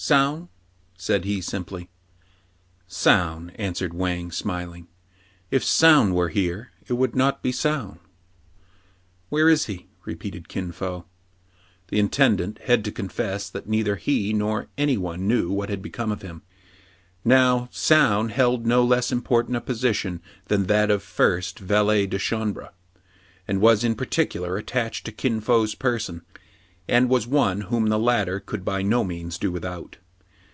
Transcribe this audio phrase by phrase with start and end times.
[0.10, 0.48] Soun
[1.06, 1.90] }"said he simply."
[3.04, 4.88] Soun!" answered Wang, smiling."
[5.50, 7.98] If Soun were here, it would not be Soun!"
[9.28, 11.04] Where is he }"repeated Kin Fo.
[11.88, 16.10] The intendant had to confess that neither he nor any one knew what had become
[16.10, 16.40] of him.
[17.22, 22.70] Now, Soun held no less important a position than that of first valet de chambre^
[23.46, 26.22] and was in particular at tached to Kin Fo's person,
[26.88, 29.98] and was one whom the latter could by no means do without.